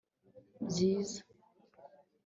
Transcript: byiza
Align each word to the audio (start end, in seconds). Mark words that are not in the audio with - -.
byiza 0.69 1.21